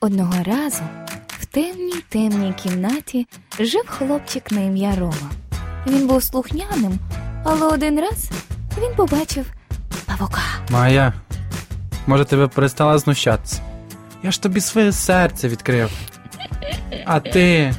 [0.00, 0.82] Одного разу
[1.28, 3.26] в темній темній кімнаті
[3.60, 5.30] жив хлопчик на ім'я Рома.
[5.86, 6.98] Він був слухняним,
[7.44, 8.30] але один раз
[8.78, 9.46] він побачив
[10.06, 10.40] павука.
[10.70, 11.12] Майя,
[12.06, 13.60] може тебе перестала знущатися?
[14.22, 15.90] Я ж тобі своє серце відкрив.
[17.04, 17.74] А ти.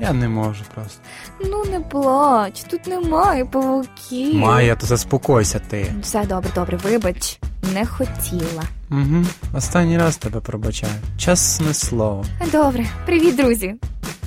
[0.00, 1.00] Я не можу просто.
[1.40, 4.34] Ну не плач, тут немає павуків.
[4.34, 5.94] Майя, то заспокойся ти.
[6.02, 7.38] Все добре, добре, вибач,
[7.74, 8.62] не хотіла.
[8.90, 9.24] Угу.
[9.54, 10.92] Останній раз тебе пробачаю.
[11.18, 12.24] Чесне слово.
[12.52, 13.74] Добре, привіт, друзі!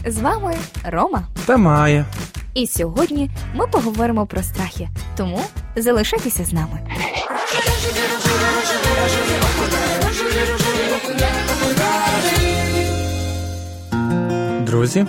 [0.08, 1.24] З вами Рома.
[1.46, 2.06] Та Майя.
[2.54, 4.90] І сьогодні ми поговоримо про страхи.
[5.18, 5.42] Тому
[5.76, 6.80] залишайтеся з нами.
[14.66, 15.06] Друзі,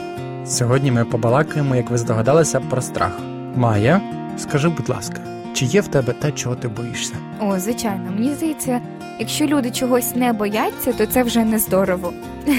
[0.47, 3.13] сьогодні ми побалакаємо, як ви здогадалися, про страх.
[3.57, 4.01] Майя,
[4.39, 5.17] скажи, будь ласка,
[5.55, 7.15] чи є в тебе те, чого ти боїшся?
[7.41, 8.81] О, звичайно, мені здається,
[9.19, 12.13] якщо люди чогось не бояться, то це вже не здорово.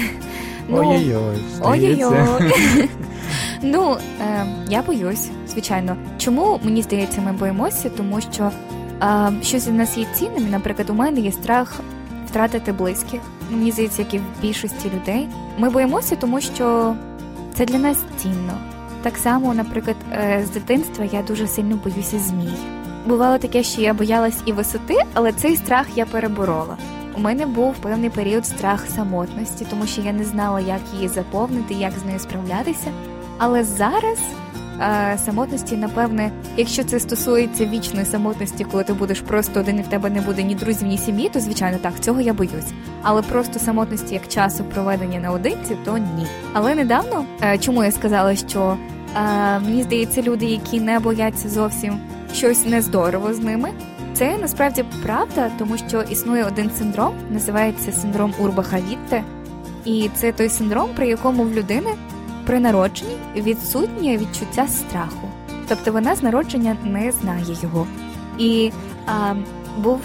[0.68, 1.36] Ну, Ой-ой-ой.
[1.60, 2.88] Ой-ой-ой.
[3.62, 5.96] Ну, е, я боюсь, звичайно.
[6.18, 7.90] Чому мені здається, ми боїмося?
[7.96, 8.50] Тому що
[9.02, 10.50] е, щось у нас є цінним.
[10.50, 11.80] Наприклад, у мене є страх
[12.26, 13.20] втратити близьких.
[13.50, 15.28] Мені здається, як і в більшості людей.
[15.58, 16.94] Ми боїмося, тому що
[17.54, 18.52] це для нас цінно.
[19.02, 22.54] Так само, наприклад, е, з дитинства я дуже сильно боюся змій.
[23.06, 26.76] Бувало таке, що я боялась і висоти, але цей страх я переборола.
[27.16, 31.74] У мене був певний період страх самотності, тому що я не знала, як її заповнити,
[31.74, 32.92] як з нею справлятися.
[33.38, 34.18] Але зараз
[34.80, 39.86] е, самотності, напевне, якщо це стосується вічної самотності, коли ти будеш просто один і в
[39.86, 42.72] тебе не буде ні друзів, ні сім'ї, то звичайно так, цього я боюсь.
[43.02, 46.26] Але просто самотності як часу проведення наодинці, то ні.
[46.52, 48.76] Але недавно, е, чому я сказала, що
[49.16, 51.98] е, мені здається, люди, які не бояться зовсім
[52.34, 53.70] щось нездорово з ними.
[54.14, 59.24] Це насправді правда, тому що існує один синдром, називається синдром Урбаха Вітте.
[59.84, 61.90] І це той синдром, при якому в людини
[62.46, 65.28] при народженні відсутнє відчуття страху.
[65.68, 67.86] Тобто вона з народження не знає його.
[68.38, 68.72] І
[69.06, 69.34] а,
[69.78, 70.00] був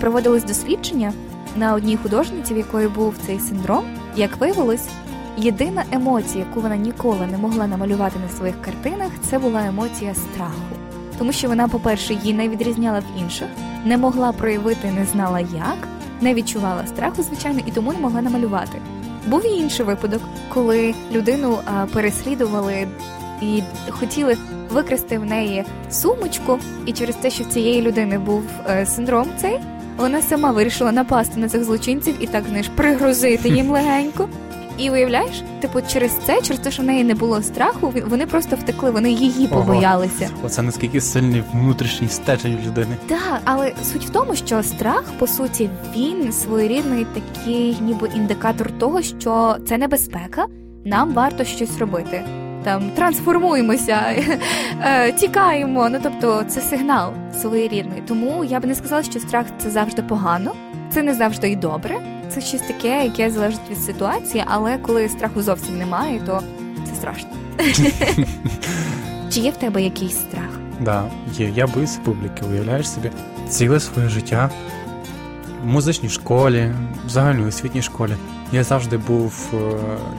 [0.00, 1.12] проводилось дослідження
[1.56, 3.84] на одній художниці, в якої був цей синдром.
[4.16, 4.88] Як виявилось,
[5.36, 10.73] єдина емоція, яку вона ніколи не могла намалювати на своїх картинах, це була емоція страху.
[11.18, 13.48] Тому що вона, по-перше, її не відрізняла в інших,
[13.84, 15.88] не могла проявити, не знала як,
[16.20, 18.78] не відчувала страху, звичайно, і тому не могла намалювати.
[19.26, 20.22] Був і інший випадок,
[20.54, 22.88] коли людину а, переслідували
[23.42, 24.36] і хотіли
[24.70, 29.58] викрасти в неї сумочку, і через те, що в цієї людини був е, синдром цей,
[29.96, 34.28] вона сама вирішила напасти на цих злочинців і так знаєш, пригрозити їм легенько.
[34.78, 38.56] І уявляєш, типу, через це, через те, що в неї не було страху, вони просто
[38.56, 39.60] втекли, вони її Ого.
[39.60, 40.30] побоялися.
[40.44, 42.96] Оце наскільки сильний внутрішній стержень в людини.
[43.06, 49.02] Так, але суть в тому, що страх, по суті, він своєрідний такий, ніби індикатор того,
[49.02, 50.46] що це небезпека,
[50.84, 52.24] нам варто щось робити.
[52.64, 54.00] Там трансформуємося,
[54.82, 55.88] е, тікаємо.
[55.88, 58.02] Ну тобто, це сигнал своєрідний.
[58.08, 60.52] Тому я б не сказала, що страх це завжди погано,
[60.94, 62.00] це не завжди і добре.
[62.30, 66.42] Це щось таке, яке залежить від ситуації, але коли страху зовсім немає, то
[66.88, 67.28] це страшно.
[69.30, 70.50] Чи є в тебе якийсь страх?
[70.80, 71.52] Да, є.
[71.54, 73.10] Я боюся публіки, уявляєш собі.
[73.48, 74.50] Ціле своє життя
[75.62, 76.72] в музичній школі,
[77.06, 78.12] в загальноосвітній школі.
[78.52, 79.56] Я завжди був е,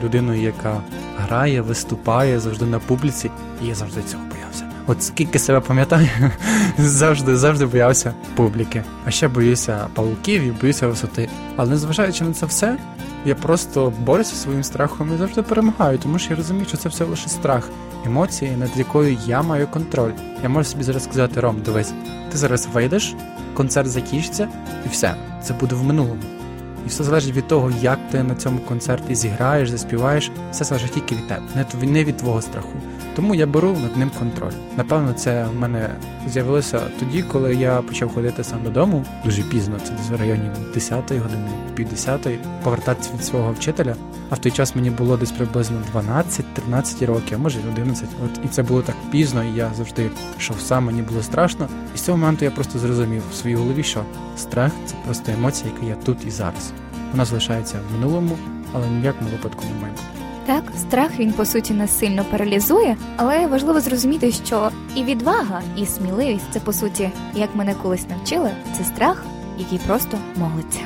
[0.04, 0.80] людиною, яка
[1.18, 3.30] грає, виступає завжди на публіці,
[3.62, 4.75] і я завжди цього боявся.
[4.86, 6.08] От скільки себе пам'ятаю,
[6.78, 8.84] завжди, завжди боявся публіки.
[9.04, 11.28] А ще боюся павуків і боюся висоти.
[11.56, 12.78] Але незважаючи на це все,
[13.24, 16.88] я просто борюся зі своїм страхом і завжди перемагаю, тому що я розумію, що це
[16.88, 17.68] все лише страх,
[18.06, 20.12] емоції, над якою я маю контроль.
[20.42, 21.92] Я можу собі зараз сказати, Ром, дивись,
[22.32, 23.14] ти зараз вийдеш,
[23.54, 24.48] концерт закінчиться,
[24.86, 26.22] і все, це буде в минулому.
[26.86, 31.14] І все залежить від того, як ти на цьому концерті зіграєш, заспіваєш, все залежить тільки
[31.14, 32.72] від тебе, не від твого страху.
[33.16, 34.52] Тому я беру над ним контроль.
[34.76, 35.88] Напевно, це в мене
[36.28, 41.12] з'явилося тоді, коли я почав ходити сам додому дуже пізно, це десь в районі 10
[41.12, 42.28] години, пів 10
[42.64, 43.94] повертатися від свого вчителя.
[44.30, 48.08] А в той час мені було десь приблизно 12-13 років, а може й 11.
[48.24, 51.68] От і це було так пізно, і я завжди йшов сам, мені було страшно.
[51.94, 54.02] І з цього моменту я просто зрозумів в своїй голові, що
[54.36, 56.72] страх це просто емоція, яка є тут і зараз.
[57.12, 58.38] Вона залишається в минулому,
[58.72, 60.16] але ні в випадку не майбутньому.
[60.46, 65.86] Так, страх він по суті нас сильно паралізує, але важливо зрозуміти, що і відвага, і
[65.86, 69.24] сміливість це по суті, як мене колись навчили, це страх,
[69.58, 70.80] який просто молиться.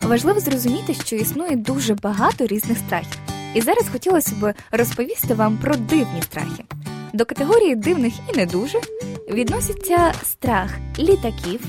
[0.00, 3.18] Важливо зрозуміти, що існує дуже багато різних страхів.
[3.54, 6.64] І зараз хотілося б розповісти вам про дивні страхи.
[7.14, 8.80] До категорії дивних і не дуже
[9.28, 11.60] відноситься страх літаків,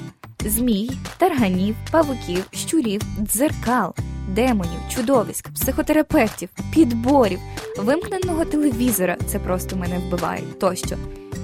[0.46, 3.94] змій, тарганів, павуків, щурів, дзеркал,
[4.30, 7.40] демонів, чудовиськ, психотерапевтів, підборів,
[7.78, 9.18] вимкненого телевізора.
[9.28, 10.96] Це просто мене вбиває тощо.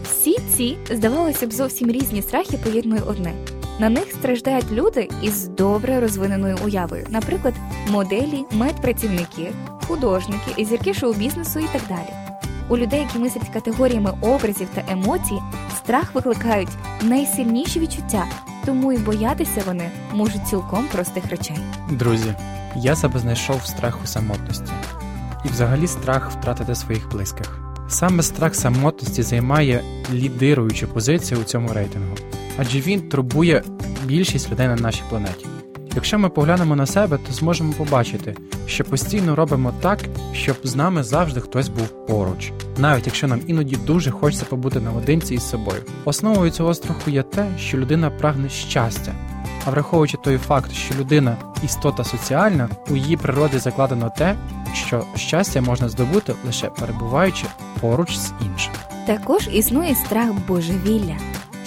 [0.04, 3.34] Всі ці, здавалося б, зовсім різні страхи поєднує одне.
[3.80, 7.54] На них страждають люди із добре розвиненою уявою, наприклад,
[7.90, 9.52] моделі, медпрацівники,
[9.88, 12.29] художники, зірки шоу-бізнесу і так далі.
[12.70, 15.40] У людей, які мислять категоріями образів та емоцій,
[15.78, 16.70] страх викликають
[17.02, 18.26] найсильніші відчуття,
[18.66, 21.58] тому і боятися вони можуть цілком простих речей.
[21.92, 22.34] Друзі,
[22.76, 24.72] я себе знайшов в страху самотності
[25.46, 27.60] і взагалі страх втратити своїх близьких.
[27.88, 29.82] Саме страх самотності займає
[30.14, 32.16] лідируючу позицію у цьому рейтингу,
[32.58, 33.64] адже він турбує
[34.06, 35.46] більшість людей на нашій планеті.
[35.96, 40.00] Якщо ми поглянемо на себе, то зможемо побачити, що постійно робимо так,
[40.34, 45.36] щоб з нами завжди хтось був поруч, навіть якщо нам іноді дуже хочеться побути наодинці
[45.36, 45.82] із собою.
[46.06, 49.14] Основою цього страху є те, що людина прагне щастя.
[49.66, 54.36] А враховуючи той факт, що людина істота соціальна, у її природі закладено те,
[54.74, 57.46] що щастя можна здобути лише перебуваючи
[57.82, 58.74] поруч з іншим.
[59.06, 61.16] Також існує страх божевілля.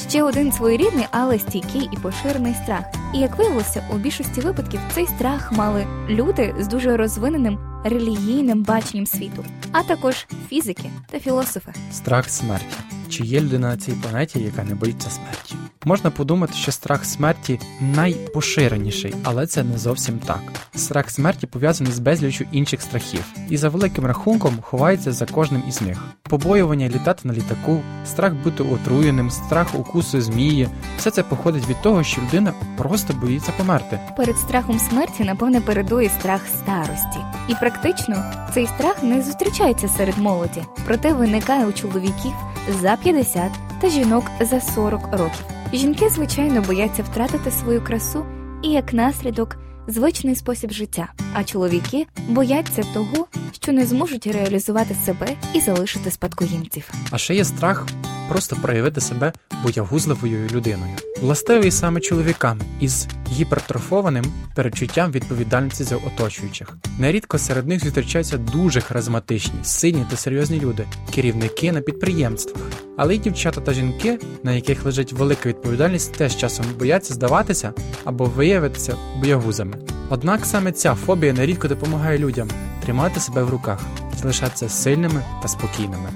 [0.08, 2.84] Ще один своєрідний, але стійкий і поширений страх.
[3.14, 9.06] І як виявилося, у більшості випадків цей страх мали люди з дуже розвиненим релігійним баченням
[9.06, 11.72] світу, а також фізики та філософи.
[11.92, 12.76] Страх смерті.
[13.08, 15.54] Чи є людина на цій планеті, яка не боїться смерті?
[15.84, 20.40] Можна подумати, що страх смерті найпоширеніший, але це не зовсім так.
[20.74, 25.82] Страх смерті пов'язаний з безлічю інших страхів, і за великим рахунком ховається за кожним із
[25.82, 30.68] них: побоювання літати на літаку, страх бути отруєним, страх укусу змії.
[30.98, 34.00] Все це походить від того, що людина просто боїться померти.
[34.16, 37.18] Перед страхом смерті, напевне, передує страх старості,
[37.48, 38.24] і практично
[38.54, 42.32] цей страх не зустрічається серед молоді, проте виникає у чоловіків
[42.80, 45.61] за 50 та жінок за 40 років.
[45.72, 48.26] Жінки, звичайно, бояться втратити свою красу
[48.62, 49.56] і як наслідок
[49.88, 56.90] звичний спосіб життя, а чоловіки бояться того, що не зможуть реалізувати себе і залишити спадкоємців.
[57.10, 57.86] А ще є страх
[58.28, 59.32] просто проявити себе
[59.62, 64.24] боягузливою людиною, властивий саме чоловікам із гіпертрофованим
[64.54, 66.76] перечуттям відповідальності за оточуючих.
[66.98, 70.84] Нерідко серед них зустрічаються дуже харизматичні, сильні та серйозні люди,
[71.14, 72.62] керівники на підприємствах.
[72.96, 77.72] Але й дівчата та жінки, на яких лежить велика відповідальність, теж часом бояться здаватися
[78.04, 79.78] або виявитися боягузами.
[80.08, 82.48] Однак саме ця фобія нерідко допомагає людям
[82.84, 83.80] тримати себе в руках
[84.22, 86.08] залишатися сильними та спокійними.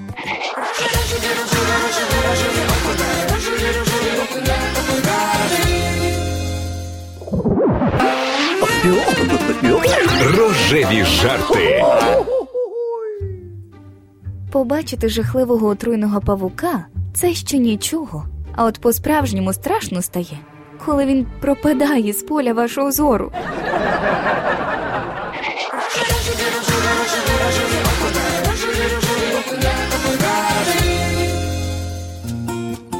[10.38, 11.84] Рожеві жарти.
[14.52, 18.26] Побачити жахливого отруйного павука це ще нічого.
[18.56, 20.38] А от по-справжньому страшно стає,
[20.86, 23.32] коли він пропадає з поля вашого зору.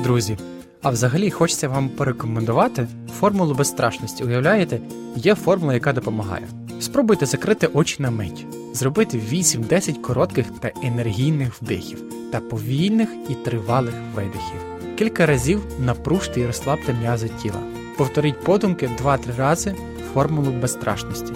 [0.06, 0.38] Друзі,
[0.82, 2.88] а взагалі хочеться вам порекомендувати
[3.18, 4.24] формулу безстрашності.
[4.24, 4.80] Уявляєте,
[5.16, 6.48] є формула, яка допомагає.
[6.80, 13.94] Спробуйте закрити очі на мить, зробити 8-10 коротких та енергійних вдихів та повільних і тривалих
[14.14, 14.60] видихів.
[14.98, 17.60] Кілька разів напружте і розслабте м'язи тіла.
[17.96, 19.74] Повторіть подумки 2-3 рази
[20.14, 21.32] формулу безстрашності.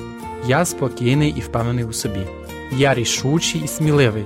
[0.46, 2.26] Я спокійний і впевнений у собі.
[2.76, 4.24] Я рішучий і сміливий.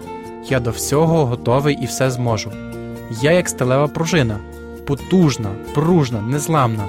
[0.48, 2.52] Я до всього готовий і все зможу.
[3.10, 4.38] Я як сталева пружина,
[4.86, 6.84] потужна, пружна, незламна.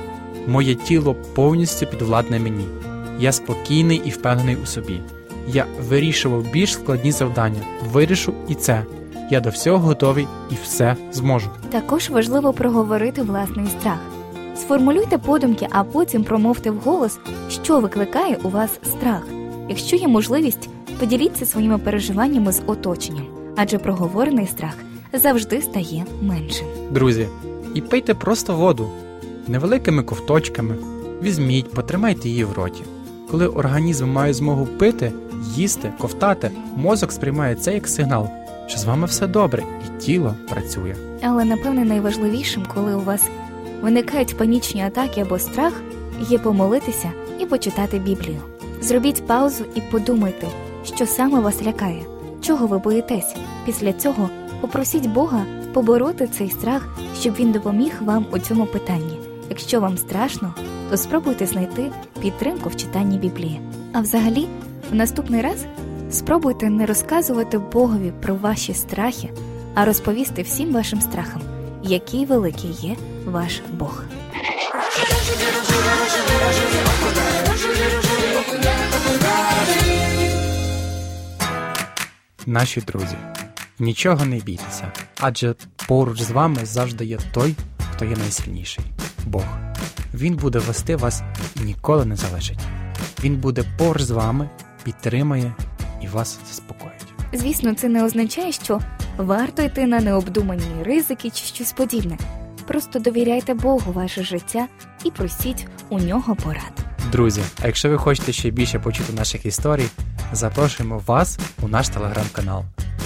[0.48, 2.65] Моє тіло повністю підвладне мені.
[3.19, 5.00] Я спокійний і впевнений у собі.
[5.48, 7.60] Я вирішував більш складні завдання,
[7.91, 8.84] вирішу і це.
[9.31, 11.50] Я до всього готовий і все зможу.
[11.69, 14.00] Також важливо проговорити власний страх.
[14.55, 17.19] Сформулюйте подумки, а потім промовте вголос,
[17.63, 19.27] що викликає у вас страх.
[19.69, 20.69] Якщо є можливість,
[21.00, 24.74] поділіться своїми переживаннями з оточенням, адже проговорений страх
[25.19, 26.67] завжди стає меншим.
[26.91, 27.27] Друзі,
[27.74, 28.89] і пийте просто воду
[29.48, 30.75] невеликими ковточками.
[31.24, 32.84] Візьміть, потримайте її в роті.
[33.31, 35.12] Коли організм має змогу пити,
[35.55, 38.29] їсти, ковтати, мозок сприймає це як сигнал,
[38.67, 40.95] що з вами все добре, і тіло працює.
[41.24, 43.22] Але напевне найважливішим, коли у вас
[43.81, 45.74] виникають панічні атаки або страх,
[46.29, 48.41] є помолитися і почитати Біблію.
[48.81, 50.48] Зробіть паузу і подумайте,
[50.95, 52.05] що саме вас лякає,
[52.41, 53.36] чого ви боїтесь.
[53.65, 54.29] Після цього
[54.62, 59.19] попросіть Бога побороти цей страх, щоб він допоміг вам у цьому питанні.
[59.50, 60.53] Якщо вам страшно,
[60.89, 63.62] то спробуйте знайти підтримку в читанні Біблії.
[63.93, 64.47] А взагалі,
[64.91, 65.65] в наступний раз
[66.12, 69.29] спробуйте не розказувати Богові про ваші страхи,
[69.74, 71.41] а розповісти всім вашим страхам,
[71.83, 72.95] який великий є
[73.25, 74.03] ваш Бог.
[82.45, 83.15] Наші друзі,
[83.79, 85.55] нічого не бійтеся, адже
[85.88, 87.55] поруч з вами завжди є той,
[87.91, 88.86] хто є найсильніший
[89.25, 89.46] Бог.
[90.13, 91.24] Він буде вести вас
[91.55, 92.60] і ніколи не залишить.
[93.24, 94.50] Він буде поруч з вами,
[94.84, 95.55] підтримає
[96.01, 97.05] і вас заспокоїть.
[97.34, 98.79] Звісно, це не означає, що
[99.17, 102.17] варто йти на необдумані ризики чи щось подібне.
[102.67, 104.67] Просто довіряйте Богу ваше життя
[105.03, 106.86] і просіть у нього порад.
[107.12, 109.88] Друзі, а якщо ви хочете ще більше почути наших історій,
[110.32, 112.63] запрошуємо вас у наш телеграм-канал.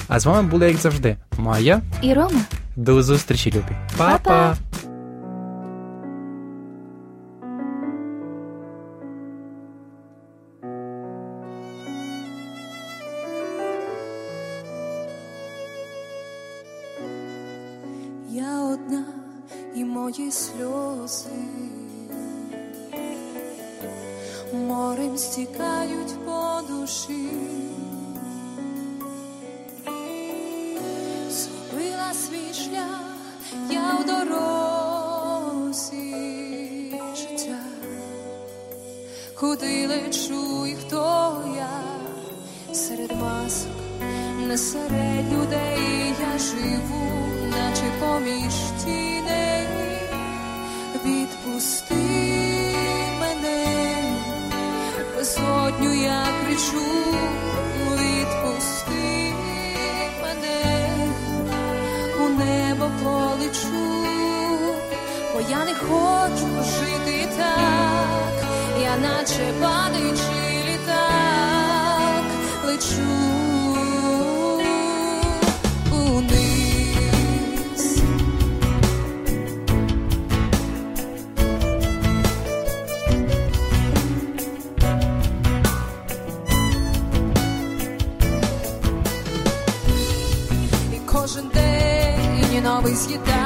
[0.10, 1.82] А з вами були, як завжди, Майя.
[2.02, 2.42] І Рома,
[2.76, 3.76] До зустрічі, любі.
[3.98, 4.18] Па-па!
[4.20, 4.58] Па-па!
[18.32, 19.04] Я одна
[19.76, 21.30] і мої сльози
[24.54, 27.30] морем стікають по душі.
[39.40, 41.70] Куди лечу і хто я?
[42.74, 43.72] Серед масок,
[44.48, 47.08] не серед людей я живу,
[47.50, 48.54] наче поміж
[48.84, 49.68] тіней.
[51.06, 51.96] Відпусти
[53.20, 53.66] мене,
[55.16, 56.86] безодню я кричу,
[57.94, 59.34] відпусти
[60.22, 60.88] мене,
[62.20, 64.06] у небо полечу,
[65.34, 68.19] бо я не хочу жити так,
[68.90, 72.24] я наче падаючий літак,
[72.66, 73.20] лечу
[92.62, 93.39] новий з'їдає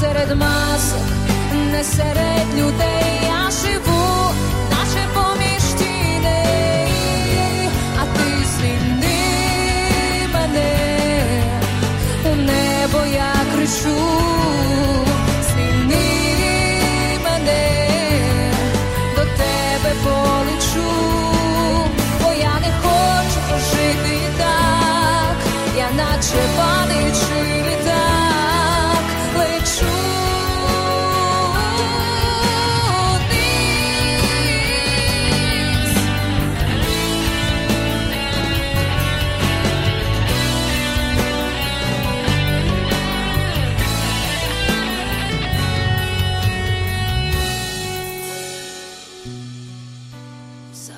[0.00, 1.00] серед масок,
[1.72, 3.37] не серед людей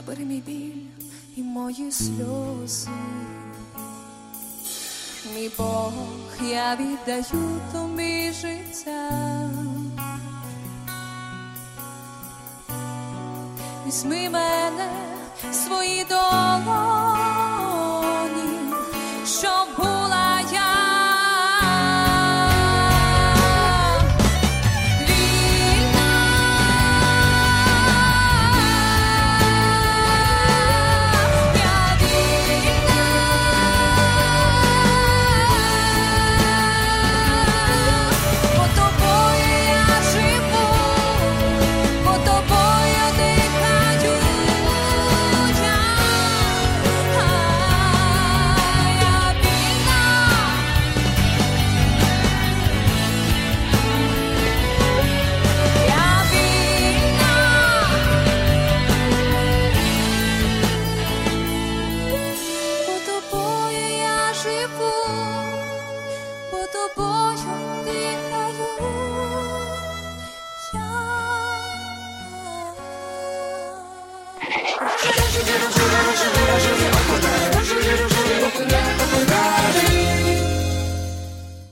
[0.01, 0.83] Забери біль
[1.37, 2.91] і мої сльози.
[5.35, 5.93] Мій Бог,
[6.51, 9.11] я віддаю тобі життя.
[13.87, 14.91] Візьми мене
[15.53, 17.10] свої долоні,